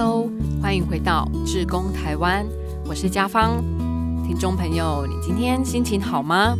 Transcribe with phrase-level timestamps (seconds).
[0.00, 0.30] Hello，
[0.62, 2.46] 欢迎回到志工台湾，
[2.86, 3.60] 我是家芳。
[4.24, 6.56] 听众朋友，你今天心情好吗？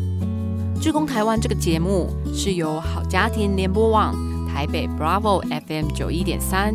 [0.80, 4.12] 志工台湾这个节目是由好家庭联播网、
[4.48, 6.74] 台北 Bravo FM 九一点三、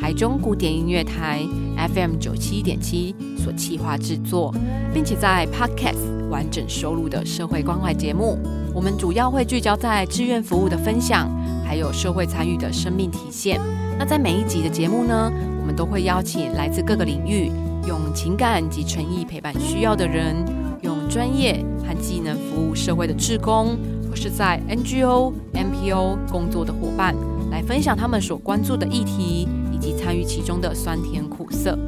[0.00, 1.46] 台中古典音乐台
[1.94, 4.54] FM 九七点七所企划制作，
[4.94, 8.38] 并且在 Podcast 完整收录的社会关怀节目。
[8.74, 11.30] 我们主要会聚焦在志愿服务的分享，
[11.66, 13.60] 还有社会参与的生命体现。
[13.98, 15.30] 那在每一集的节目呢，
[15.68, 17.52] 我们都会邀请来自各个领域，
[17.86, 20.34] 用情感及诚意陪伴需要的人，
[20.80, 23.76] 用专业和技能服务社会的志工，
[24.08, 27.14] 或是在 NGO、MPO 工作的伙伴，
[27.50, 31.78] 来分享他们所关注的议题，以及参与其中的酸甜苦涩。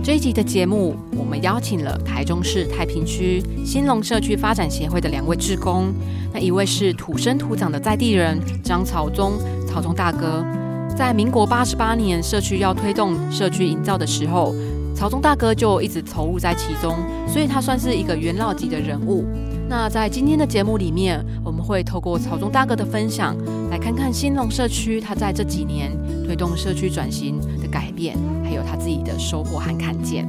[0.00, 5.92] 这一集的节目，我们邀请了台中市太平区新隆社区发展协会的两位志工，
[6.32, 9.32] 那一位是土生土长的在地人张朝忠，
[9.66, 10.44] 朝忠大哥，
[11.00, 14.54] 在民国八十八年社区要推动社区营造的时候，
[14.94, 16.94] 朝忠大哥就一直投入在其中，
[17.26, 19.24] 所以他算是一个元老级的人物。
[19.66, 23.34] 那在今天的节目里面，我们会透过朝忠大哥的分享，
[23.70, 25.90] 来看看新隆社区他在这几年
[26.26, 30.28] 推动社区转型的改变，还有他自己的收获和看见。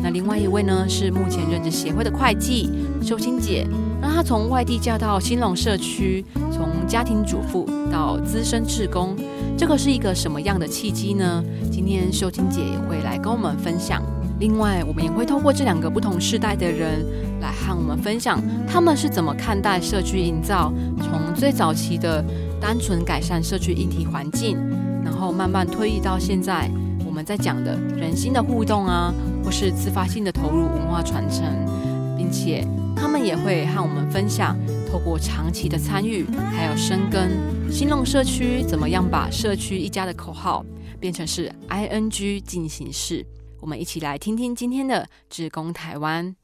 [0.00, 2.70] 那另外一位呢，是目前任职协会的会计
[3.02, 3.66] 秀清姐。
[4.00, 9.16] 那她从外地嫁到新隆社区，从家庭主妇到资深志工，
[9.56, 11.42] 这个是一个什么样的契机呢？
[11.70, 14.02] 今天秀清姐也会来跟我们分享。
[14.40, 17.06] 另外，我们也会透过这两个不同世代的人
[17.40, 22.24] 来和我们分享，他们是怎么看待社区营造，从最早期的
[22.60, 24.58] 单纯改善社区议题环境，
[25.04, 26.68] 然后慢慢推移到现在
[27.06, 31.44] 我们在讲的人心的互动啊，或是自发性的投入文化传承，
[32.16, 32.66] 并且
[32.96, 34.56] 他们也会和我们分享，
[34.92, 36.22] 透过长期的参与
[36.54, 37.30] 还有深耕，
[37.70, 40.62] 新隆社区怎么样把社区一家的口号
[41.00, 43.24] 变成是 ING 进行式。
[43.58, 46.36] 我们一起来听听今天的志工台湾。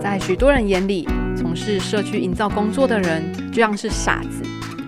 [0.00, 4.42] 在许多人眼里，从事社区营造工作的人就像是傻子。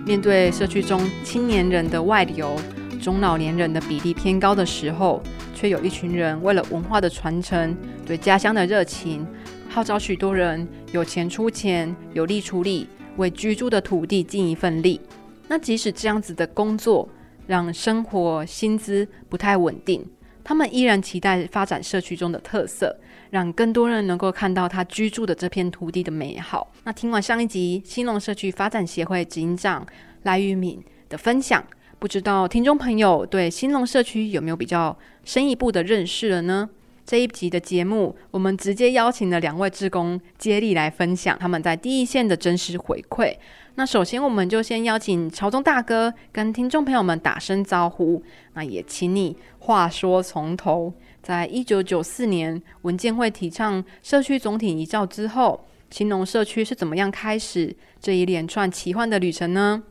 [0.05, 2.59] 面对社区中青年人的外流、
[3.01, 5.23] 中老年人的比例偏高的时候，
[5.55, 7.75] 却有一群人为了文化的传承、
[8.05, 9.25] 对家乡的热情。
[9.69, 14.99] 号召许多人有钱出钱，有力出力，为居住的土地尽一份力。
[15.47, 17.07] 那即使这样子的工作
[17.47, 20.05] 让生活薪资不太稳定，
[20.43, 22.95] 他们依然期待发展社区中的特色，
[23.29, 26.71] 让更多人能够看到他居住的这片土地的美好。
[26.83, 29.85] 那听完上一集新隆社区发展协会执行长
[30.23, 31.63] 赖玉敏的分享，
[31.99, 36.69] 不知道听众朋友对新隆社区有没有比较深一步的认识了呢？
[37.05, 43.35] 这一集的节目，我们直接邀请了两位志工接力来分享他们在第一线的真实回馈。
[43.75, 48.21] 那首先，我们就先邀请朝中大哥跟听众朋友们打声招呼。
[48.53, 59.81] 那也请你话说从头，在一九九四年文件会提倡社区总体遗照之后，青农社区是怎么样开始这一连串奇幻的旅程呢？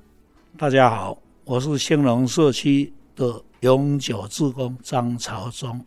[0.56, 5.84] 大家好，我是兴隆社区的永久志工张朝忠。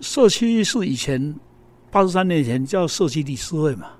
[0.00, 1.34] 社区是以前
[1.90, 3.92] 八十三年前叫社区理事会嘛，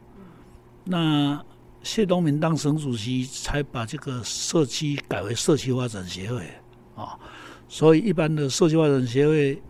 [0.85, 1.43] 那
[1.89, 6.47] 谢东明当省主席才把这个社区改为社区发展协会
[6.95, 7.19] 啊，
[7.67, 9.63] 所以一般的社区发展协会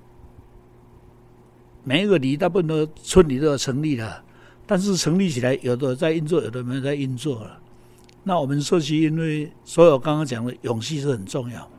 [1.84, 4.20] 每一个里大部分都村里都要成立了，
[4.66, 7.56] 但是成立起来有的在运作，有的没有在运作了。
[8.24, 11.70] 那我们社区因为所有刚刚讲的勇气是很重要，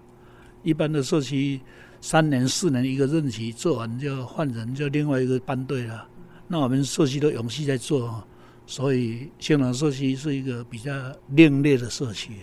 [0.64, 1.60] 一般的社区。
[2.00, 6.08] 三年四年一个任期做完就换人，就另外一个班队了。
[6.48, 8.26] 那我们社区都勇气在做，
[8.69, 10.91] 所以新郎社区是一个比较
[11.30, 12.34] 另类的社区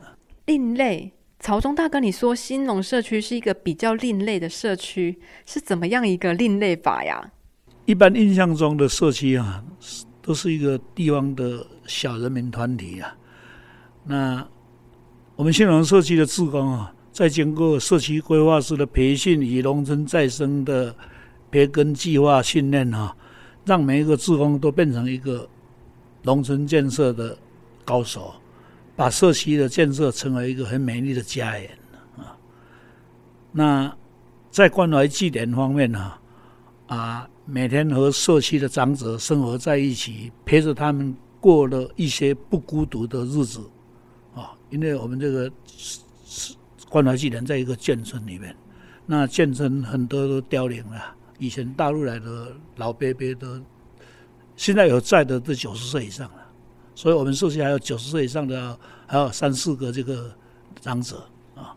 [0.00, 0.16] 啊。
[0.46, 7.30] 另类，曹中大哥，你说新隆社区是一个比较另类的社区，是怎么样一个另类法呀？
[7.84, 9.62] 一般印象中的社区啊，
[10.22, 13.14] 都是一个地方的小人民团体啊。
[14.04, 14.48] 那
[15.36, 16.94] 我们新农社区的志工啊。
[17.12, 20.92] 在经过社区规划师的培训与农村再生的
[21.48, 23.14] 培根计划训练啊，
[23.64, 25.48] 让每一个职工都变成一个
[26.24, 27.38] 农村建设的
[27.84, 28.34] 高手，
[28.96, 31.70] 把社区的建设成为一个很美丽的家园
[32.16, 32.36] 啊。
[33.52, 33.96] 那
[34.50, 36.12] 在关怀祭典方面呢，
[36.88, 43.60] 啊，每天和社区的长者生活在一起，陪着他们过了一些不孤独的日子
[44.34, 46.00] 啊，因为我们这个是。
[46.90, 48.54] 关怀技能在一个建村里面，
[49.04, 51.12] 那建村很多都凋零了。
[51.40, 53.60] 以前大陆来的老伯伯都
[54.56, 56.46] 现在有在的都九十岁以上了，
[56.94, 60.32] 所以我们社区还有九十岁以上的，还有三四个这个
[60.80, 61.24] 长者
[61.56, 61.74] 啊。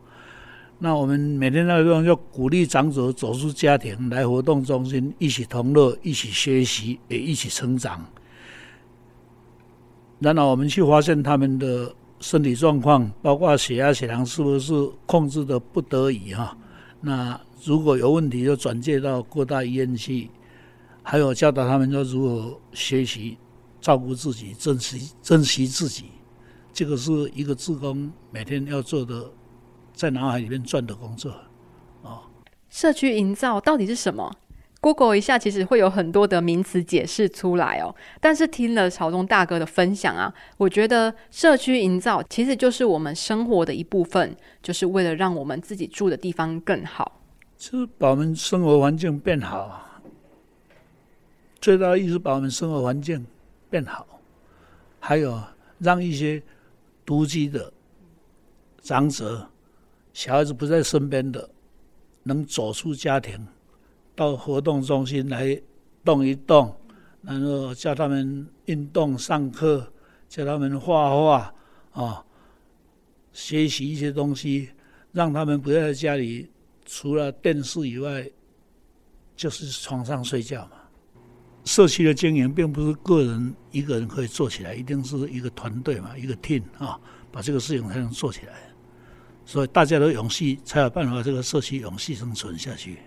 [0.78, 8.06] 那我们每天那个要鼓励长者走出家庭来活动中心，一起同乐，一起学习，也一起成长。
[10.20, 14.74] 然后我们去发现他们的身体状况，包括血压、血糖是不是
[15.08, 16.56] 控制的不得已哈？
[17.02, 20.30] 那如果有问题，就转介到各大医院去。
[21.10, 23.38] 还有教导他们要如何学习、
[23.80, 26.12] 照顾自己、珍惜、珍惜自己。
[26.74, 29.32] 这个是一个志工每天要做的，
[29.94, 31.32] 在脑海里面转的工作。
[32.02, 32.24] 哦，
[32.70, 34.30] 社区营造到底是什么
[34.82, 37.96] ？Google 一下，其实会有很多的名词解释出来哦。
[38.20, 47.22] 但是听了朝中大哥的分享啊，我觉得社区营造其实就是我们生活的一部分，就是为了让我们自己住的地方更好，
[47.58, 49.86] 就是把我们生活环境变好。
[51.68, 53.26] 最大的意思把我们生活环境
[53.70, 54.08] 变好，
[55.02, 55.38] 还有
[55.80, 56.42] 让一些
[57.06, 57.70] 独居的
[58.80, 59.46] 长者、
[60.14, 61.50] 小孩子不在身边的，
[62.24, 63.46] 能走出家庭。
[64.16, 65.62] 到活动中心来
[66.06, 66.74] 动一动，
[67.22, 69.92] 然后叫他们运动、上课，
[70.30, 71.54] 叫他们画画
[71.92, 72.26] 啊，
[73.34, 74.70] 学习一些东西，
[75.12, 76.50] 让他们不要在家里
[76.86, 78.26] 除了电视以外，
[79.36, 80.72] 就是床上睡觉嘛。
[81.68, 86.98] 社区的经营并不是个人一个人可以做起来，一定是一个团队嘛，一个 team 啊，
[87.32, 88.54] 把这个事情才能做起来。
[89.46, 92.98] 所以大家都勇气，才有办法这个社区勇气生存下去。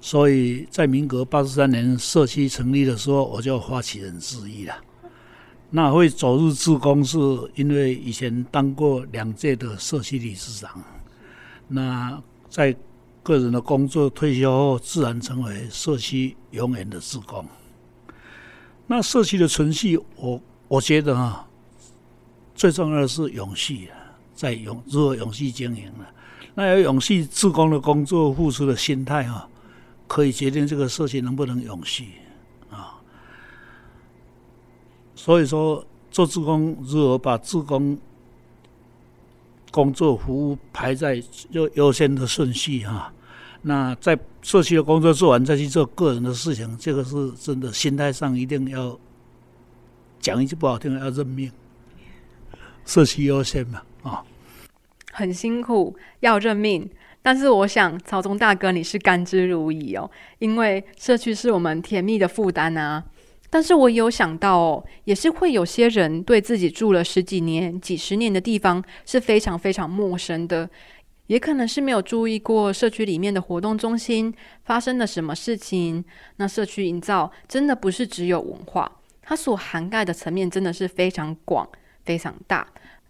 [0.00, 4.74] 所以在民国八十三年社区成立的时候，我就发起人之一了。
[5.70, 7.18] 那会走入自工，是
[7.54, 10.84] 因为以前当过两届的社区理事长。
[11.66, 12.76] 那在
[13.26, 17.44] 个人的工作退休后，自然成为社区永远的职工。
[18.86, 21.44] 那社区的存续，我我觉得啊，
[22.54, 23.90] 最重要的是永续，
[24.32, 26.06] 在永如何永续经营了。
[26.54, 29.48] 那有永续自工的工作付出的心态啊。
[30.08, 32.12] 可以决定这个社区能不能永续
[32.70, 32.94] 啊？
[35.16, 37.98] 所以说，做志工如何把志工
[39.72, 41.20] 工作服务排在
[41.50, 43.12] 优优先的顺序哈？
[43.68, 48.96] 那在社区的工作做完，再去做个人的事情，这个是真的心态上一定要
[50.20, 51.50] 讲一句不好听的，要认命，
[52.84, 54.22] 社区优先嘛啊！
[55.10, 56.88] 很辛苦，要认命。
[57.22, 60.08] 但是我想，曹中大哥你是甘之如饴哦，
[60.38, 63.02] 因为社区是我们甜蜜的负担啊。
[63.50, 70.68] 但是我有想到哦，也是会有些人对自己住了十几年、几十年的地方是非常非常陌生的，
[71.26, 74.32] 也可能是没有注意过社区里面的活动中心
[74.64, 76.04] 发生了什么事情。
[76.36, 78.90] 那社区营造真的不是只有文化，
[79.22, 81.68] 它所涵盖的层面真的是非常广、
[82.04, 82.66] 非常大。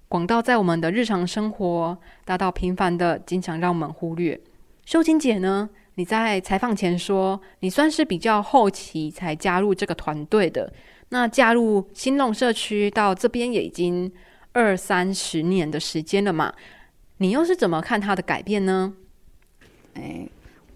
[0.09, 4.41] 广到在我们的日常生活，大到平凡的，经常让我们忽略。
[4.85, 5.69] 秀清姐呢？
[5.97, 10.73] 你在采访前说，你算是比较后期才加入这个团队的。
[11.09, 14.13] 那加入新弄社区到这边也已经
[14.53, 16.53] 二三十年的时间了嘛？
[17.19, 18.95] 你又是怎么看他的改变呢？
[19.95, 20.29] 哎，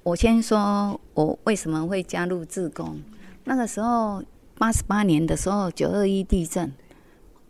[0.02, 3.00] 我先说我为什么会加入自工。
[3.44, 4.22] 那个时候
[4.58, 6.72] 八十八年的时候，九二一地震，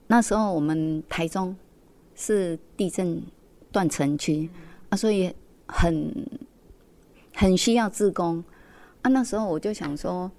[0.07, 1.57] 那时候我们台中。
[2.23, 3.23] 是地震
[3.73, 4.51] 断层区
[4.91, 6.15] 啊，所以很
[7.35, 8.45] 很需要自工
[9.01, 9.09] 啊。
[9.09, 10.31] 那时候我就想说，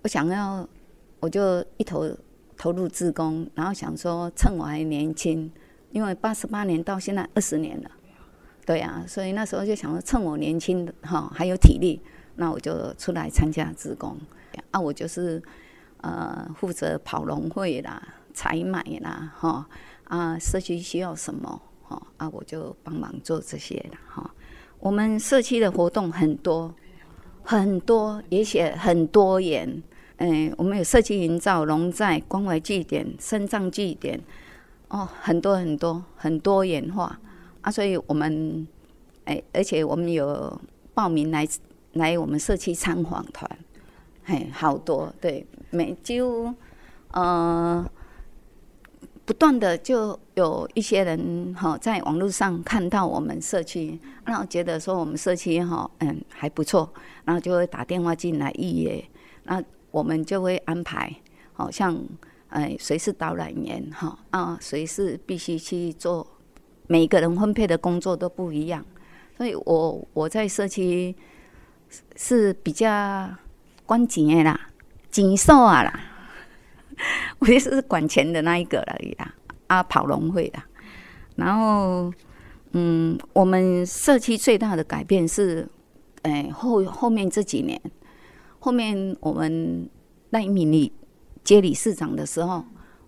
[0.00, 0.66] 我想要
[1.20, 2.10] 我就一头
[2.56, 5.52] 投入自工，然后想说趁我还年轻，
[5.92, 7.90] 因为八十八年到现在二十年了，
[8.66, 12.00] 对呀，所以那时候就想说趁我年轻的哈还有体力，
[12.36, 14.16] 那我就出来参加职工
[14.70, 14.80] 啊。
[14.80, 15.42] 我就是
[15.98, 18.02] 呃负责跑农会啦、
[18.34, 19.68] 采买啦，哈。
[20.04, 21.62] 啊，社区需要什么？
[21.82, 24.30] 哈啊，我就帮忙做这些了哈。
[24.78, 26.74] 我们社区的活动很多
[27.42, 29.82] 很多，而且很多元。
[30.18, 34.20] 嗯，我们有社区营造、龙寨关怀据点、生葬据点，
[34.92, 37.18] 哦，很多很多，很多元化
[37.62, 37.70] 啊。
[37.70, 38.66] 所以我们
[39.24, 40.60] 哎，而且我们有
[40.94, 41.48] 报名来
[41.94, 43.50] 来我们社区参访团，
[44.24, 46.54] 嘿，好多对，每就
[47.12, 47.84] 呃。
[49.24, 56.92] 不断的就有一些人哈，在网络上看到我们社区，然后觉得说我们社区哈嗯还不错，
[57.24, 59.02] 然后就会打电话进来预约，
[59.44, 61.14] 那我们就会安排，
[61.52, 61.96] 好像
[62.52, 66.26] 哎谁是导览员哈啊谁是必须去做，
[66.86, 68.84] 每个人分配的工作都不一样，
[69.36, 71.14] 所以我我在社区
[72.16, 73.28] 是比较
[73.86, 74.68] 关钱的啦，
[75.10, 76.00] 紧手啊啦，
[77.40, 79.34] 我就是管钱的那一个而已啦，
[79.66, 80.58] 啊，跑龙会的。
[81.36, 82.12] 然后，
[82.72, 85.66] 嗯，我们社区最大的改变是，
[86.22, 87.80] 哎，后后面这几年，
[88.58, 89.88] 后面我们
[90.28, 90.92] 赖敏理
[91.44, 92.64] 接理事长的时候，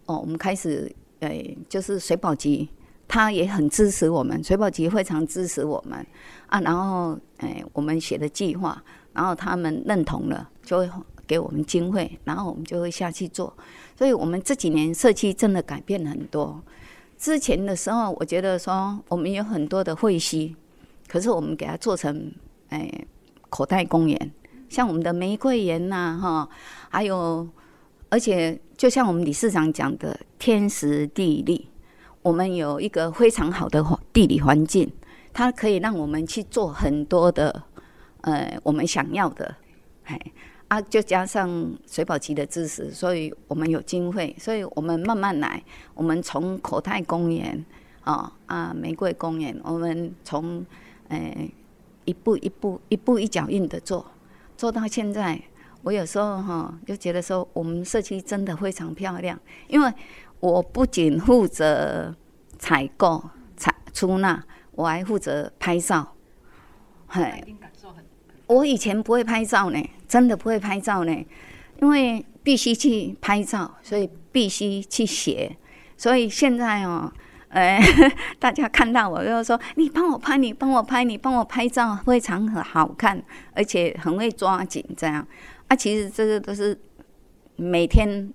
[0.06, 2.68] 哦，我们开始，哎，就是水保局，
[3.06, 6.04] 他也很支持我们，水保局非常支持我们
[6.46, 6.60] 啊。
[6.60, 10.90] 然后，哎，我们写的计划，然后他们认同了，就会
[11.26, 13.52] 给我们经费，然后我们就会下去做。
[13.96, 16.62] 所以我们这几年社区真的改变很多。
[17.16, 20.54] 之前的时候，我觉得说我们有很多的会息，
[21.08, 22.30] 可是我们给它做成
[22.68, 22.90] 哎
[23.48, 24.32] 口袋公园，
[24.68, 26.48] 像我们的玫瑰园呐，哈，
[26.90, 27.48] 还有
[28.14, 31.68] 而且就像我们理事长讲的，天时地利，
[32.22, 34.88] 我们有一个非常好的地理环境，
[35.32, 37.64] 它可以让我们去做很多的
[38.20, 39.56] 呃我们想要的，
[40.04, 40.20] 哎。
[40.68, 45.60] 啊，就加上水保局的支持，所以我们有经费，所以我们慢慢来。
[45.92, 47.64] 我们从口泰公园
[48.02, 50.64] 啊啊玫瑰公园，我们从
[51.08, 51.52] 诶
[52.04, 54.06] 一步一步一步一脚印的做，
[54.56, 55.42] 做到现在。
[55.84, 59.38] 我有时候哈就觉得说，我们社区真的非常漂亮，
[59.68, 59.92] 因为
[60.40, 62.14] 我不仅负责
[62.58, 63.22] 采购、
[63.54, 66.14] 采出纳，我还负责拍照，
[67.06, 67.44] 嘿。
[68.46, 71.26] 我以前不会拍照呢，真的不会拍照呢，
[71.80, 75.56] 因为必须去拍照，所以必须去写。
[75.96, 77.10] 所以现在哦，
[77.48, 77.78] 呃，
[78.38, 83.22] 大家看到我就说：“你帮我拍，你帮我拍，你帮我拍照，非常好看，
[83.54, 85.26] 而且很会抓紧。”这样
[85.68, 86.78] 啊，其实这个都是
[87.56, 88.32] 每天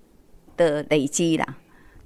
[0.56, 1.56] 的累积啦。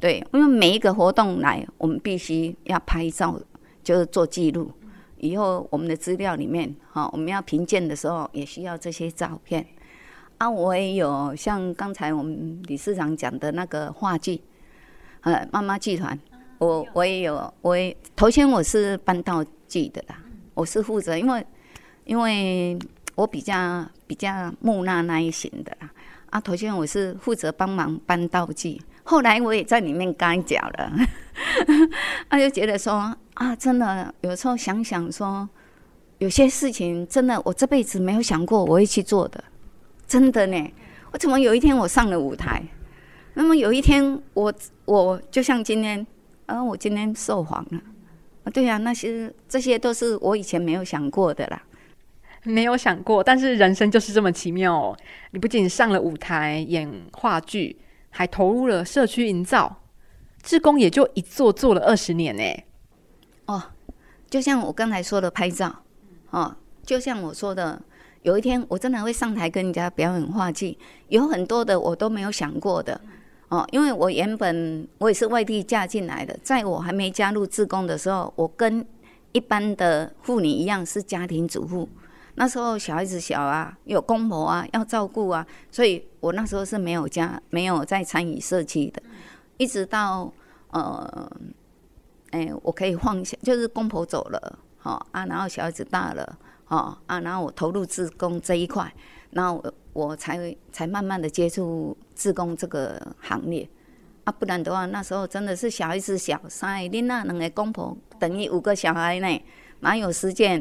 [0.01, 3.41] 对，因为每一个活动来，我们必须要拍照，
[3.83, 4.71] 就是做记录。
[5.17, 9.65] 以后我们的资料里面，哈，我们要评鉴的时候也需要这些照片。
[10.37, 14.43] 啊，我也有像刚才我们理事长讲的那个话剧，
[15.23, 16.19] 呃，妈妈剧团，
[16.59, 21.47] 我我也有，我也头先我是搬道具的啦，我是负责，因为
[22.05, 22.79] 因为
[23.15, 25.91] 我比较比较木讷那一型的啦。
[26.31, 30.93] 啊，头先我是负责帮忙搬道具，后来我也在里面干脚了，
[32.29, 33.17] 他 就觉得说。
[33.35, 35.49] 啊，真的，有时候想想说，
[36.19, 39.43] 有些事情真的，我这辈子没有想过我会去做的，
[40.07, 40.73] 真的呢。
[41.11, 42.63] 我怎么有一天我上了舞台？
[43.35, 44.55] 那么有一天我
[44.85, 46.07] 我就像今天，
[46.47, 47.81] 啊，我今天受访了，
[48.45, 51.61] 啊，对呀，那些这些都是我以前没有想过的啦，
[52.45, 53.23] 没有想过。
[53.23, 54.97] 但是人生就是这么奇妙哦，
[55.33, 57.77] 你不仅上了舞台演话剧，
[58.11, 59.83] 还投入了社区营造，
[60.43, 62.65] 志工也就一做做了二十年呢。
[63.47, 63.63] 哦，
[64.31, 65.83] 就像我刚才说的拍照，
[66.31, 67.83] 哦，就像我说的，
[68.23, 73.01] 有一天我真的会上台跟人家表演话剧，有很多的我都没有想过的，
[73.49, 78.87] 哦，因为我原本我也是外地嫁进来的，在我还没加入自工的时候，我跟
[79.33, 81.89] 一般的妇女一样是家庭主妇，
[82.37, 89.03] 那时候小孩子小啊，有公婆啊要照顾啊，所以我那时候是没有家没有在参与社区的，
[89.57, 90.33] 一直到
[90.71, 91.31] 呃。
[92.31, 98.93] 哎，我可以放下，就是公婆走了，好啊，然后小孩子大了，好啊，然后我投入自工这一块，
[99.31, 103.69] 然后我我才才慢慢的接触自工这个行业，
[104.25, 109.41] 啊，不然的话，那时候真的是小孩子小，三个囡那两个公婆等于五个小孩呢，
[109.79, 110.61] 哪有时间，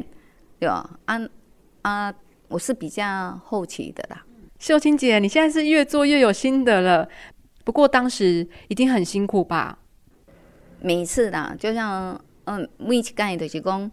[0.60, 0.88] 对吧？
[1.06, 1.18] 啊
[1.84, 2.12] 啊，
[2.48, 4.24] 我是比较后期的啦。
[4.58, 7.06] 秀清姐，你现在是越做越有心得了，
[7.62, 9.78] 不过当时一定很辛苦吧？
[10.80, 13.90] 每次啦，就像嗯，每次干就是讲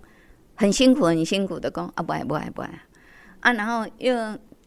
[0.55, 2.81] 很辛苦、很辛苦的工啊，不爱不爱不爱
[3.41, 4.15] 啊，然后又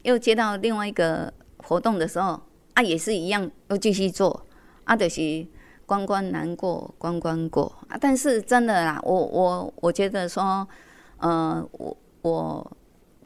[0.03, 2.39] 又接到另外一个活动的时候
[2.75, 4.47] 啊，也是一样，又继续做
[4.85, 5.47] 啊，就是
[5.87, 7.97] 关关难过关关过啊。
[7.99, 10.69] 但是真的啦，我我我觉得说，
[11.17, 12.77] 呃，我我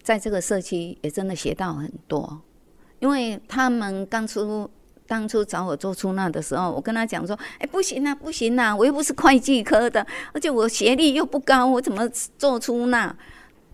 [0.09, 2.41] 在这个社区也真的学到很多，
[2.99, 4.71] 因为他们刚出。
[5.07, 13.17] 当初找我做出纳的时候，我跟他讲说：“哎，不行啊，不行啊，我又不是会计科的，而且我学历又不高，我怎么做出纳？”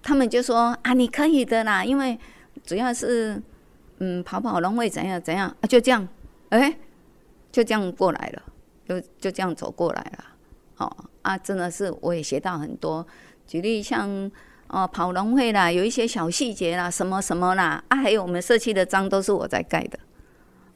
[0.01, 2.17] 他们就说：“啊，你可以的啦，因为
[2.65, 3.43] 主要是
[3.99, 6.07] 嗯跑跑龙会怎样怎样啊，就这样，
[6.51, 6.79] 哎，
[7.51, 8.43] 就这样过来了，
[8.89, 10.25] 就就这样走过来了。
[10.77, 13.05] 哦啊，真的是我也学到很多。
[13.45, 14.31] 举例像
[14.75, 19.99] 哦跑龙会啦，有一些小细节啦，什么什么啦，啊，还有我们社区的章都是我在盖的。”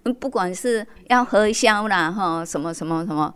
[0.05, 3.35] 嗯不管是要核销啦，哈，什么什么什么，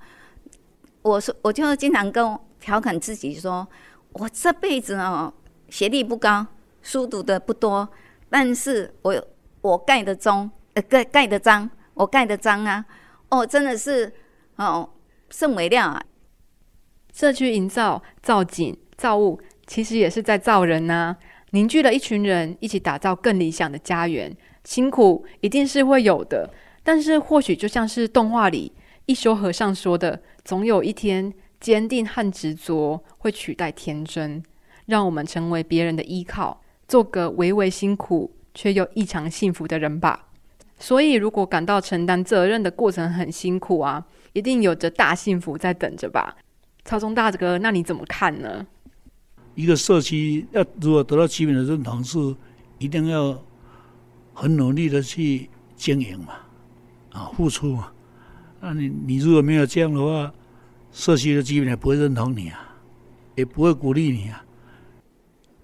[1.03, 3.67] 我说我就经常跟调侃自己说，
[4.13, 5.35] 我这辈子哦，
[5.69, 6.47] 学历不高，
[6.81, 7.89] 书读的不多，
[8.31, 9.27] 但是我
[9.61, 12.85] 我盖的章，呃盖盖的章，我盖的章啊，
[13.31, 14.13] 哦，真的是
[14.57, 14.89] 哦，
[15.29, 16.01] 甚为亮啊！
[17.13, 21.17] 社区营造、造景、造物，其实也是在造人呐。
[21.51, 24.35] 凝聚了一群人，一起打造更理想的家园。
[24.65, 26.49] 辛苦一定是会有的，
[26.83, 28.73] 但是或许就像是动画里
[29.07, 34.43] 一休和尚说的：“总有一天，坚定和执着会取代天真，
[34.87, 40.29] 让我们成为别人的依靠，做个微微辛苦却又异常幸福的人吧。”
[40.79, 46.37] 所以，如果感到承担责任的过程很辛苦啊，一定有着大幸福在等着吧？
[46.85, 48.67] 超中大哥，那你怎么看呢？
[49.55, 52.19] 一个社区要如果得到居民的认同，是
[52.79, 53.41] 一定要
[54.33, 56.35] 很努力的去经营嘛，
[57.11, 57.93] 啊，付出嘛。
[58.61, 60.33] 那你你如果没有这样的话，
[60.93, 62.77] 社区的居民也不会认同你啊，
[63.35, 64.45] 也不会鼓励你啊。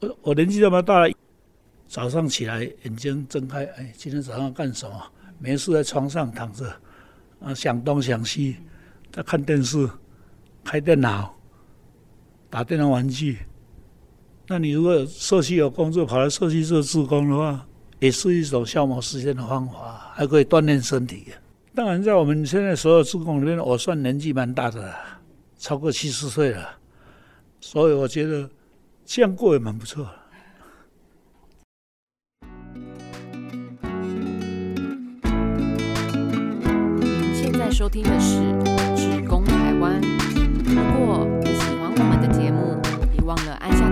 [0.00, 1.10] 我我年纪这么大了。
[1.86, 5.02] 早上起来，眼睛睁开，哎，今天早上干什么？
[5.38, 6.70] 没事，在床上躺着，
[7.40, 8.56] 啊，想东想西，
[9.10, 9.88] 在看电视、
[10.62, 11.34] 开电脑、
[12.50, 13.38] 打电脑玩具。
[14.50, 17.66] 那你如果社区有工作，跑来社区做志工的话，
[17.98, 21.26] 也是一种消磨时间的方法，还可以锻炼身体。
[21.74, 24.94] 当然，在我们现在所有志工里面，我算年纪蛮大的了，
[25.58, 26.66] 超过七十岁了，
[27.60, 28.48] 所以我觉得
[29.04, 30.08] 这样过也蛮不错。
[37.70, 38.40] 收听的是
[38.96, 40.02] 《职工台湾》。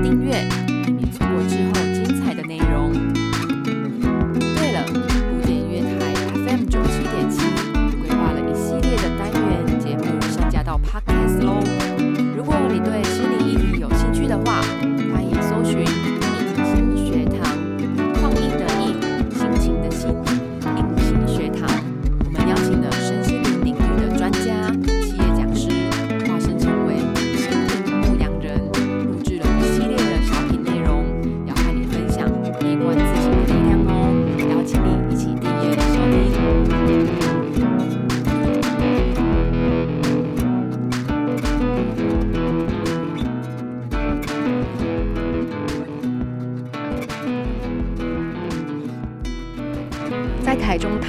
[0.07, 0.66] 音乐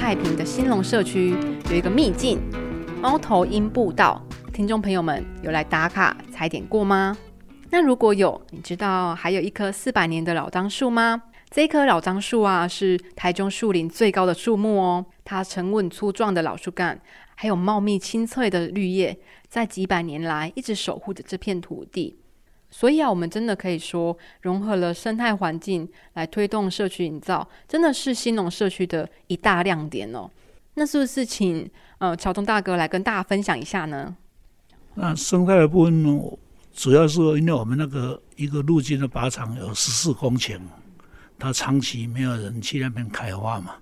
[0.08, 1.36] 太平的兴隆社区
[1.68, 2.40] 有一个秘境——
[2.98, 4.18] 猫头鹰步道，
[4.54, 7.14] 听众朋友们有来打卡踩点过吗？
[7.68, 11.24] 那如果有，你知道还有一棵四百年的老樟树吗？
[11.50, 15.04] 这棵老樟树啊，是台中树林最高的树木哦。
[15.26, 16.98] 它沉稳粗壮的老树干，
[17.34, 19.14] 还有茂密青翠的绿叶，
[19.46, 22.16] 在几百年来一直守护着这片土地。
[22.70, 30.30] 所以啊，我们真的可以说，融合了生态环境来推动社区营造，真的是新农社区的一大亮点哦。
[30.74, 34.14] 那是不是请呃乔东大哥来跟大家分享一下呢？
[34.94, 36.20] 那生态的部分呢，
[36.74, 40.60] 主要是因为我们那个一个路径的靶场有十四公顷，
[41.38, 43.76] 它长期没有人去那边开发嘛，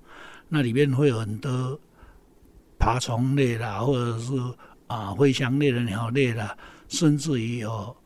[0.48, 1.78] 那里面会有很多
[2.78, 4.32] 爬虫类啦，或者是
[4.86, 7.96] 啊飞翔类的鸟类啦，甚至于有。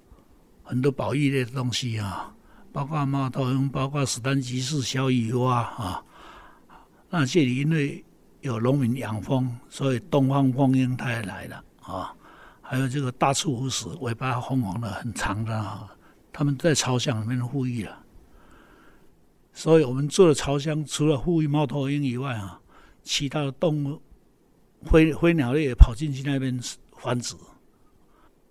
[0.70, 2.33] 很多保育类的东西啊，
[2.72, 6.00] 包括猫头鹰，包括史丹吉士小雨蛙啊。
[7.09, 8.04] 那这里因为
[8.42, 12.14] 有农民养蜂，所以东方蜂鹰它也来了啊。
[12.62, 15.88] 还有这个大赤狐石，尾巴红红的，很长的啊。
[16.33, 17.98] 他们在巢箱里面孵育了，
[19.52, 22.61] 所以我们做的巢箱除了孵育猫头鹰以外啊，
[23.02, 24.00] 其他的动物
[24.85, 26.56] 飞飞鸟类也跑进去那边
[26.96, 27.35] 繁殖。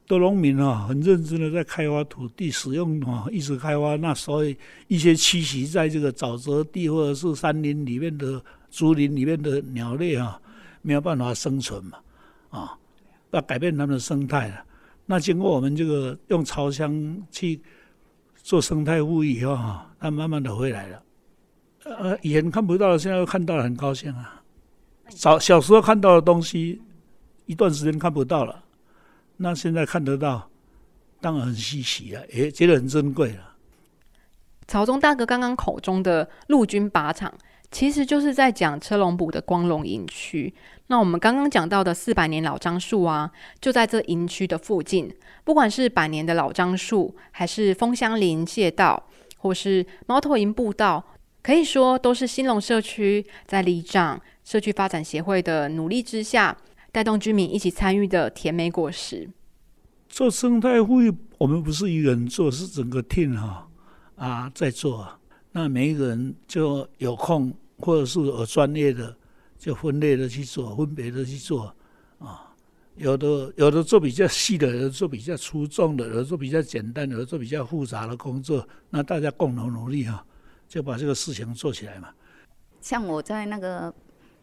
[0.09, 3.95] 的农民啊，很认真的在开发土地，使用啊，一直开发。
[3.95, 10.41] 那所以一些栖息在这个沼泽地或者是山林里面的竹林里面的鸟类啊，
[10.81, 11.99] 没有办法生存嘛，
[12.49, 12.75] 啊，
[13.29, 14.65] 要改变它们的生态了。
[15.05, 17.61] 那经过我们这个用巢箱去
[18.35, 21.03] 做生态护理以后啊，它慢慢的回来了。
[21.85, 24.41] 呃，以前看不到，现在又看到了，很高兴啊。
[25.09, 26.81] 早小时候看到的东西，
[27.45, 28.63] 一段时间看不到了。
[29.41, 30.49] 那现在看得到，
[31.21, 33.55] 当然很稀奇了，也觉得很珍贵了。
[34.67, 37.33] 曹宗大哥刚刚口中的陆军靶场，
[37.71, 40.53] 其实就是在讲车龙埔的光荣营区。
[40.87, 45.09] 那我们刚刚讲到的四百年老樟树啊，就在这营区的附近。
[45.45, 49.01] 不管是百年的老樟树，还是枫香林界道，
[49.37, 51.03] 或是猫头鹰步道，
[51.41, 56.57] 可以说都是新隆社区在里长社区发展协会的努力之下。
[56.91, 59.29] 带动居民一起参与的甜美果实。
[60.07, 63.69] 做生态护育，我们不是一个人做，是整个 team 哈
[64.15, 65.07] 啊在做。
[65.51, 69.15] 那每一个人就有空，或者是有专业的，
[69.57, 71.73] 就分类的去做，分别的去做
[72.19, 72.53] 啊，
[72.95, 80.25] 有的有的做比较细的，有的做比较粗重的，有的做比较简单，有的做比较复杂的工作，那大家共同努力哈，
[80.67, 82.09] 就把这个事情做起来嘛。
[82.81, 83.93] 像我在那个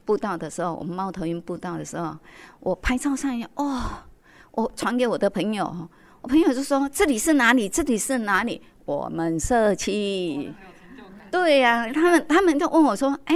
[0.06, 2.16] 步道的时候，我们猫头鹰步道的时候，
[2.60, 3.82] 我拍照上去，哦，
[4.52, 5.88] 我传给我的朋友，
[6.22, 7.68] 我朋友就说这里是哪里？
[7.68, 8.62] 这里是哪里？
[8.84, 10.54] 我们社区。
[11.30, 13.34] 对呀，他们他们就问我说：“哎，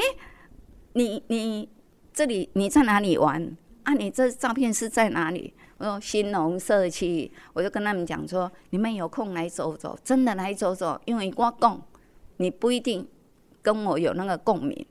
[0.92, 1.68] 你你
[2.12, 3.92] 这里你在哪里玩啊？
[3.92, 11.82] 你这照片是在哪里？”我说：“新农社区。”我就跟他们讲说：“你们有空来走走，真的来走走，因为我讲
[12.36, 13.06] 你不一定
[13.60, 14.86] 跟我有那个共鸣”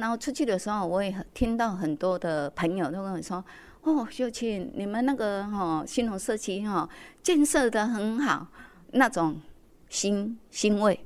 [0.00, 3.44] 然后出去的时候，我也听到很多的朋友都跟我说
[3.82, 6.88] ：“哦，秀琴，你们那个哈新农社区哈
[7.22, 8.46] 建设的很好，
[8.92, 9.40] 那种
[9.88, 10.98] 欣欣慰。”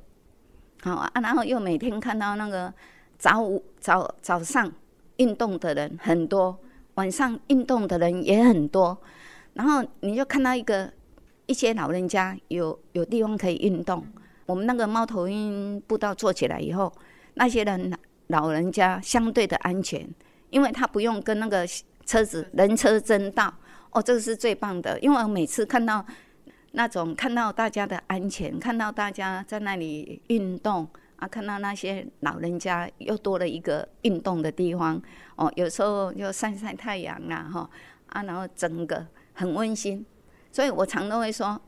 [0.81, 2.73] 好啊，然后又每天看到那个
[3.17, 4.71] 早午早早上
[5.17, 6.57] 运动的人很多，
[6.95, 8.97] 晚上运动的人也很多，
[9.55, 10.89] 然后你就看到一个
[11.47, 14.05] 一些老人家有有地方可以运动。
[14.45, 16.91] 我们那个猫头鹰步道做起来以后，
[17.33, 17.93] 那些人
[18.29, 20.09] 老人家相对的安全，
[20.49, 21.67] 因为他不用跟那个
[22.05, 23.53] 车子人车争道。
[23.91, 26.03] 哦，这个是最棒的，因为我每次看到。
[26.73, 35.01] 那种看到大家的安全，看到大家在那里运动啊，看到那些老人家又多了一个运动的地方
[35.35, 37.67] 哦，有时候又晒晒太阳啊，哈
[38.09, 40.05] 啊，然后整个很温馨，
[40.51, 41.59] 所以我常都会说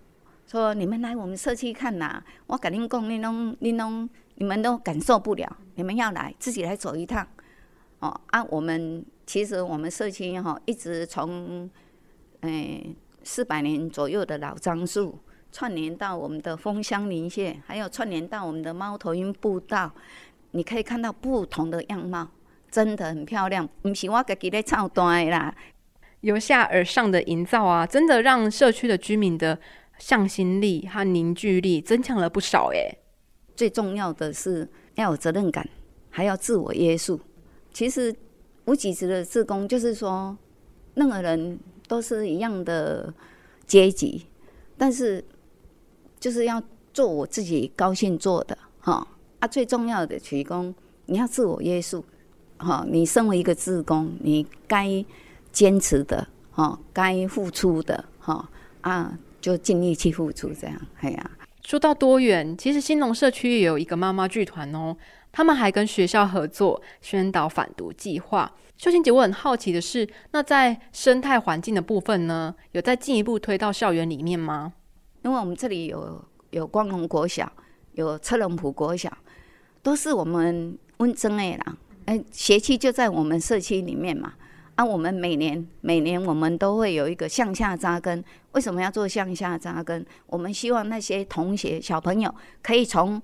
[0.46, 4.08] 说你们来我们社区看呐，我跟您讲，你弄你拢
[4.42, 7.28] 你们都感受不了，你们要来自己来走一趟
[8.00, 11.70] 哦啊，我们其实我们社区哈一直从
[12.40, 12.96] 诶。
[13.24, 15.20] 四百年左右的老樟树，
[15.52, 19.92] 串联到我们的枫香林线，还有串联到我们的猫头鹰步道，
[20.54, 22.28] 你可以看到不同的样貌，
[22.72, 23.70] 真的很漂亮。
[23.84, 25.54] 不是我自己在唱单的啦，
[26.22, 29.60] 由下而上的营造啊，真的让社区的居民的
[30.00, 32.72] 向心力和凝聚力增强了不少。
[32.74, 32.92] 哎，
[33.62, 35.70] 最重要的是要有责任感，
[36.10, 37.20] 还要自我约束。
[37.72, 38.12] 其实
[38.66, 40.36] 无几职的自工就是说，
[40.96, 41.60] 任何人。
[41.88, 43.14] 都是一样的
[43.68, 44.26] 阶级，
[44.78, 45.22] 但是
[46.22, 49.06] 就是要做我自己高兴做的哈
[49.40, 49.48] 啊！
[49.50, 50.74] 最重要的提供
[51.08, 52.02] 你要自我约束
[52.60, 55.04] 哈，你身为一个职工，你该
[55.52, 60.82] 坚持的哈，该付出的哈啊，就尽力去付出这样。
[61.02, 61.32] 哎呀，
[61.64, 64.96] 说到多元，其实新农社区也有一个妈妈剧团哦。
[65.32, 68.52] 他们还跟学校合作宣导反毒计划。
[68.78, 74.74] 秀清姐，我很好奇的是，那在生态环境的部分呢，有再进一步推到校园里面吗？
[75.24, 77.50] 因为我们这里有有光荣国小，
[77.94, 79.16] 有车龙埔国小，
[79.84, 81.78] 都是我们温增诶啦。
[82.06, 84.34] 哎，学区就在我们社区里面嘛。
[84.82, 88.24] 啊，我们每年每年我们都会有一个向下扎根。
[88.54, 90.04] 为什么要做向下扎根？
[90.26, 93.22] 我们希望那些同学小朋友可以从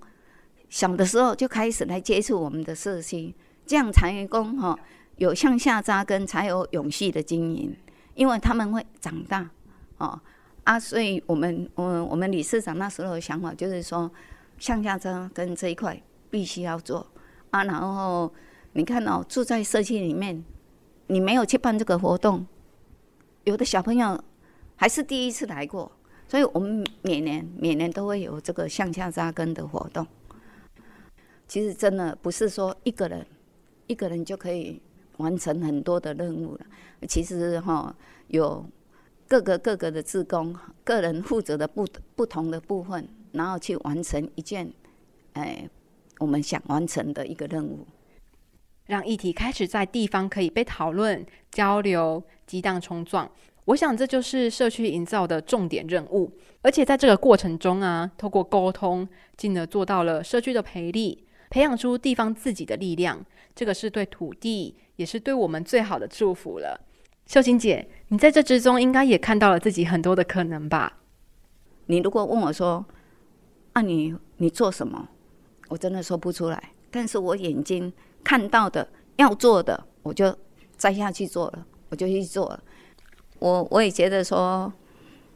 [0.70, 3.34] 小的时候就开始来接触我们的社区，
[3.66, 4.78] 这样才工哈
[5.16, 7.76] 有向下扎根，才有永续的经营。
[8.14, 9.50] 因为他们会长大，
[9.98, 10.20] 哦
[10.64, 14.12] 啊，所以我们我我们理事长那时候的想法就是说，
[14.60, 17.08] 向下扎根这一块必须要做
[17.50, 17.64] 啊。
[17.64, 18.32] 然后
[18.74, 20.44] 你看哦，住在社区里面，
[21.08, 22.46] 你没有去办这个活动，
[23.46, 24.22] 有的小朋友
[24.76, 25.92] 还是第一次来过，
[26.28, 30.06] 所以我们每年每年都会有这个向下扎根的活动。
[31.48, 33.26] 其实真的不是说一个人
[33.88, 34.82] 一个人就可以
[35.16, 36.66] 完成很多的任务了。
[37.08, 37.96] 其实哈，
[38.28, 38.66] 有
[39.30, 44.70] 各个各个的职工，个人负责的不不同的部分，然后去完成一件，
[45.34, 45.70] 哎，
[46.20, 47.88] 我们想完成的一个任务，
[48.88, 53.30] 让议题开始在地方可以被讨论、交流、激荡冲撞。
[53.66, 56.32] 我想这就是社区营造的重点任务。
[56.62, 61.24] 而且在这个过程中啊，透过沟通，进而做到了社区的培力。
[61.50, 66.78] 培养出地方自己的力量，这个是对土地，也是对我们最好的祝福了。
[67.26, 70.98] 秀琴姐，你在这之中应该也看到了自己很多的可能吧？
[71.86, 72.86] 你如果问我说
[73.72, 75.08] ：“啊，你你做什么？”
[75.70, 76.72] 我真的说不出来。
[76.92, 77.92] 但是我眼睛
[78.28, 78.86] 看到的
[79.16, 80.38] 要做的，我就
[80.78, 82.62] 摘下去做了，我就去做了。
[83.40, 84.74] 我我也觉得说，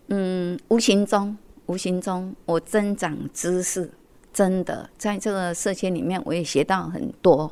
[0.07, 3.89] 嗯，无形中，无形中我增长知识。
[4.33, 7.49] 真的，在这个社区里面，我也学到很多，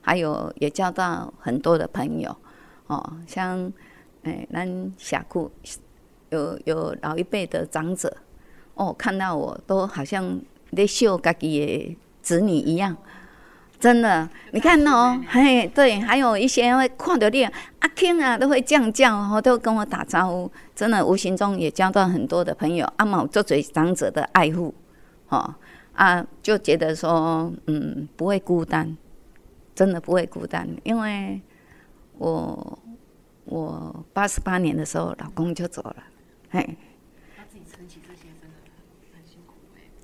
[0.00, 2.34] 还有也交到很多的朋友。
[2.86, 3.70] 哦，像
[4.22, 5.50] 哎，咱峡谷
[6.30, 8.16] 有有老一辈的长者，
[8.72, 10.40] 哦，看到我都好像
[10.74, 12.96] 在秀自己的子女一样，
[13.78, 20.50] 真的，你看哦，嘿，对，还有一些会看到你阿 King 啊，都会这样叫，哦，都跟我打招呼。
[20.74, 22.92] 真的，无形中也交到很多的朋友。
[22.96, 24.74] 阿毛做嘴长者的爱护，
[25.28, 25.54] 哦
[25.92, 28.96] 啊，就觉得说，嗯，不会孤单，
[29.76, 31.40] 真的不会孤单，因为
[32.18, 32.78] 我
[33.44, 35.96] 我八十八年的时候，老公就走了，
[36.50, 36.76] 嘿。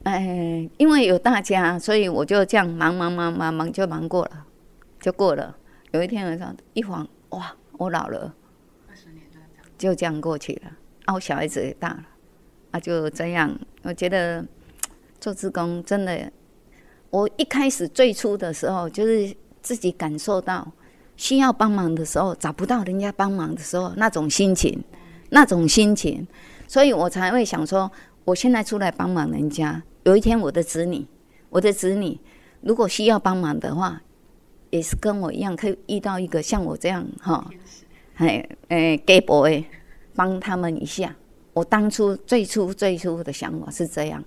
[0.04, 4.46] 哎，因为有大家，所以我就这样忙忙忙忙忙就忙过了，
[5.00, 5.56] 就过了。
[5.92, 8.34] 有一天晚上一晃，哇，我老了，
[8.88, 9.24] 二十年
[9.78, 10.70] 就这样过去了。
[11.06, 12.04] 啊，我小孩子也大了，
[12.72, 13.58] 啊，就这样。
[13.82, 14.44] 我觉得
[15.18, 16.30] 做志工真的，
[17.08, 20.70] 我一开始最初的时候，就是自己感受到
[21.16, 24.84] 需要帮忙的时候，找不到人家帮忙的时候，那种心情，
[25.30, 26.28] 那种心情，
[26.68, 27.90] 所以我才会想说，
[28.26, 29.82] 我现在出来帮忙人家。
[30.04, 31.06] 有一天，我的子女，
[31.48, 32.18] 我的子女
[32.60, 34.02] 如果需要帮忙的话，
[34.68, 37.50] 也是跟我一样，可以遇到一个像我这样哈，
[38.16, 39.64] 哎哎，给 boy
[40.14, 41.16] 帮他们一下。
[41.54, 44.22] 我当初最初最初的想法是这样，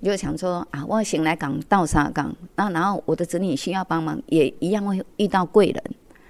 [0.00, 5.82] 就想说啊，我醒来港到沙港，那然后我的子女需要帮忙，也一样会遇到贵人，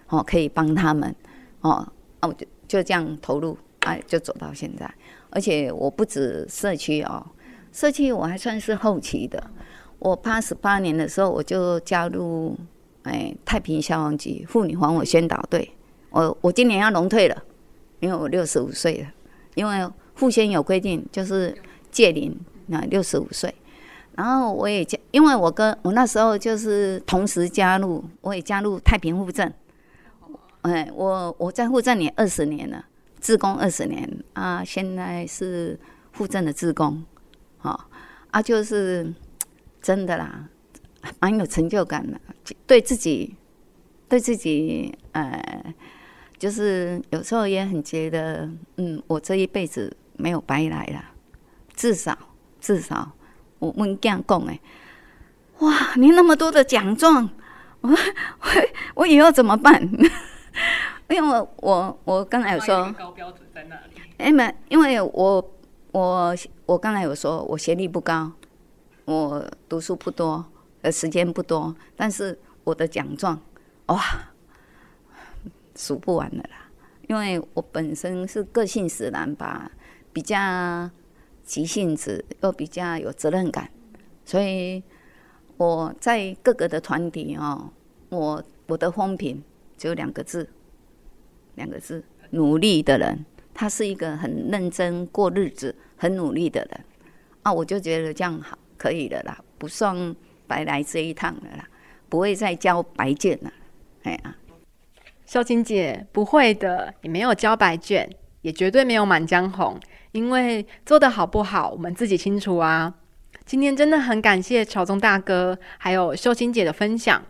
[0.09, 1.15] 哦，可以帮他们，
[1.61, 1.87] 哦，
[2.23, 4.91] 那我就就这样投入，哎，就走到现在。
[5.29, 7.27] 而且我不止社区哦。
[7.73, 9.43] 社区我还算是后期的，
[9.99, 12.57] 我八十八年的时候我就加入
[13.05, 15.73] 哎太平消防局妇女防火宣导队，
[16.11, 17.43] 我我今年要龙退了，
[18.01, 19.09] 因为我六十五岁了，
[19.55, 21.57] 因为妇宣有规定就是
[21.91, 23.55] 届龄那六十五岁，
[24.15, 29.51] 然后我也加，因为我跟我那时候就是同时加入，我也加入太平户政，
[30.61, 32.85] 哎我我在户政也二十年了，
[33.19, 34.09] 自工二十年。
[34.35, 35.79] 啊，现在是
[36.17, 37.03] 户政的自工。
[38.33, 39.13] 哦，啊，就是
[39.81, 40.49] 真的啦，
[41.21, 42.19] 蛮有成就感的，
[42.67, 43.37] 对自己，
[44.09, 45.75] 对自己，呃，
[46.39, 51.05] 就是有时候也很觉得，嗯，我这一辈子没有白来了，
[51.77, 52.17] 至少，
[52.59, 53.13] 至少，
[53.59, 54.59] 我们这样讲哎，
[55.59, 57.29] 哇，你那么多的奖状，
[57.83, 57.97] 我我
[58.95, 59.81] 我以后怎么办？
[61.11, 65.51] 因为我我刚才有说高标准在那里，哎没，因为我。
[65.95, 66.35] 我
[66.73, 68.33] 我刚才有说，我学历不高，
[69.05, 70.43] 我读书不多，
[70.81, 73.39] 呃，时间不多，但是我的奖状，
[73.87, 74.01] 哇，
[75.77, 76.71] 数不完的啦。
[77.09, 79.71] 因为我本身是个性使然吧，
[80.15, 80.91] 比较
[81.45, 83.71] 急性子，又比较有责任感，
[84.25, 84.83] 所以
[85.59, 87.71] 我在各个的团体哦，
[88.09, 89.45] 我我的风评
[89.77, 90.49] 只有两个字，
[91.57, 93.27] 两个字，努力的人。
[93.55, 96.81] 他是一个很认真过日子、很努力的人
[97.45, 100.17] 啊，我就觉得这样好，可以的啦，不算
[100.49, 101.65] 白来这一趟了啦，
[102.09, 103.53] 不会再交白卷了。
[104.03, 104.37] 哎呀，
[105.27, 108.11] 秀琴姐不会的，你没有交白卷，
[108.41, 109.79] 也绝对没有满江红，
[110.11, 112.93] 因为做的好不好，我们自己清楚啊。
[113.45, 117.25] 今天真的很感谢乔宗大哥还有秀琴姐的分享，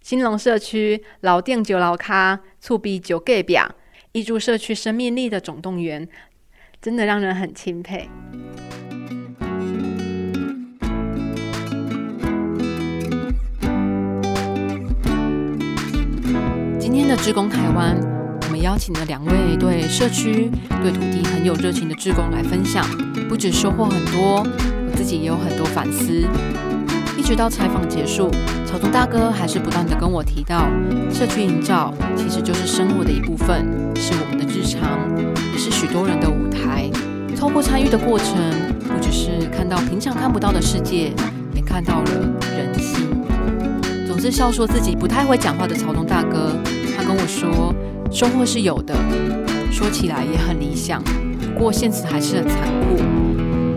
[0.00, 3.74] 新隆社区老店酒老咖醋比酒盖表。
[4.12, 6.06] 挹注社区生命力的总动员，
[6.82, 8.10] 真的让人很钦佩。
[16.80, 17.96] 今天的志工台湾，
[18.42, 20.50] 我们邀请了两位对社区、
[20.82, 22.84] 对土地很有热情的志工来分享，
[23.28, 26.26] 不止收获很多，我自己也有很多反思。
[27.16, 28.30] 一直到采访结束，
[28.66, 30.66] 草东大哥还是不断的跟我提到，
[31.12, 34.80] 社区营造其实就是生活的一部分，是我们的日常，
[35.52, 36.90] 也是许多人的舞台。
[37.36, 38.36] 透过参与的过程，
[38.86, 41.12] 不只是看到平常看不到的世界，
[41.54, 42.10] 也看到了
[42.56, 43.06] 人心。
[44.06, 46.52] 总是笑说自己不太会讲话的草东大哥，
[46.96, 47.74] 他跟我说，
[48.10, 48.94] 收获是有的，
[49.70, 51.02] 说起来也很理想，
[51.54, 53.02] 不过现实还是很残酷。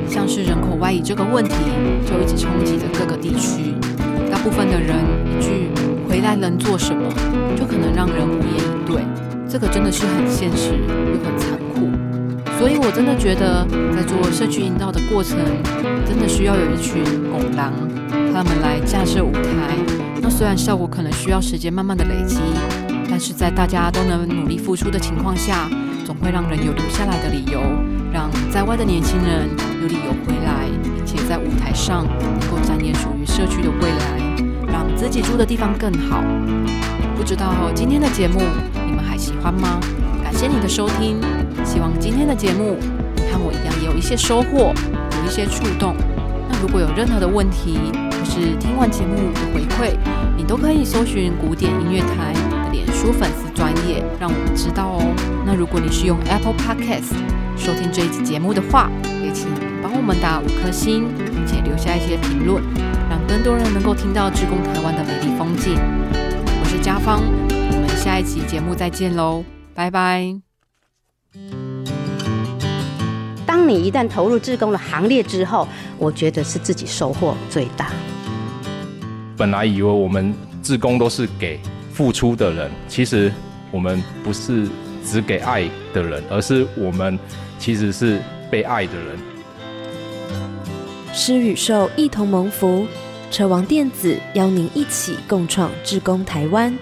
[0.08, 1.54] 像是人口外移这个问题，
[2.06, 3.74] 就一直冲击着各个地区。
[4.32, 5.70] 大部分的人一句
[6.08, 7.04] “回来能做什么”，
[7.58, 9.02] 就可能让人无言以对。
[9.48, 11.90] 这个真的是很现实又很残酷。
[12.58, 13.66] 所以我真的觉得，
[13.96, 15.38] 在做社区营造的过程，
[16.06, 17.74] 真的需要有一群拱狼，
[18.34, 19.76] 他们来架设舞台。
[20.22, 22.40] 那虽然效果可能需要时间慢慢的累积，
[23.10, 25.70] 但是在大家都能努力付出的情况下，
[26.06, 27.62] 总会让人有留下来的理由。
[28.16, 29.50] 让在外的年轻人
[29.82, 36.24] 有理由回来，并且在舞台上能够展演属于社区的未来，让自己住的地方更好。
[37.18, 38.40] 不知道今天的节目
[38.86, 39.82] 你们还喜欢吗？
[40.24, 41.20] 感谢你的收听，
[41.66, 42.78] 希望今天的节目
[43.18, 44.74] 你和我一样也有一些收获，
[45.22, 45.94] 有一些触动。
[46.50, 47.78] 那如果有任何的问题，
[48.12, 49.92] 或是听完节目的回馈，
[50.38, 55.04] 你都可以搜寻古典音乐台的脸书粉丝专业，让我们知道哦。
[55.46, 57.12] 那如果你是用 Apple Podcast
[57.58, 58.92] 收听这一集节目的话，
[59.24, 59.48] 也请
[59.82, 62.62] 帮我们打五颗星，并且留下一些评论，
[63.10, 65.76] 让更多人能够听到志工台湾的美丽风景。
[66.62, 70.36] 我是家芳，我们下一期节目再见喽，拜拜。
[73.48, 77.88] 当你一旦投入志工的行列之后，我觉得是自己收获最大。
[79.38, 81.60] 本来以为我们志工都是给
[81.92, 83.32] 付出的人，其实
[83.72, 84.68] 我们不是
[85.04, 87.18] 只给爱的人，而是我们
[87.60, 89.18] 其实是被爱的人。
[91.14, 92.86] 施与兽一同蒙福，
[93.32, 96.78] 车王电子邀您一起共创志工台湾。